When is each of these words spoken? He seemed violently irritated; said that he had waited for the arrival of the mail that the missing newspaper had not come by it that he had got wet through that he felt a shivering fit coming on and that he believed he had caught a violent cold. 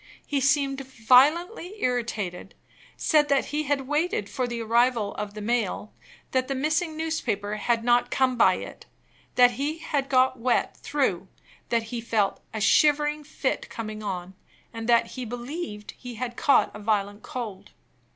He 0.25 0.41
seemed 0.41 0.81
violently 0.81 1.75
irritated; 1.79 2.55
said 2.97 3.29
that 3.29 3.45
he 3.53 3.65
had 3.65 3.81
waited 3.81 4.31
for 4.31 4.47
the 4.47 4.59
arrival 4.59 5.13
of 5.13 5.35
the 5.35 5.41
mail 5.43 5.93
that 6.31 6.47
the 6.47 6.55
missing 6.55 6.97
newspaper 6.97 7.57
had 7.57 7.83
not 7.83 8.09
come 8.09 8.35
by 8.35 8.55
it 8.55 8.87
that 9.35 9.51
he 9.51 9.77
had 9.77 10.09
got 10.09 10.39
wet 10.39 10.75
through 10.75 11.27
that 11.69 11.83
he 11.93 12.01
felt 12.01 12.41
a 12.51 12.59
shivering 12.59 13.23
fit 13.23 13.69
coming 13.69 14.01
on 14.01 14.33
and 14.73 14.89
that 14.89 15.05
he 15.05 15.23
believed 15.23 15.91
he 15.91 16.15
had 16.15 16.35
caught 16.35 16.71
a 16.75 16.79
violent 16.79 17.21
cold. 17.21 17.69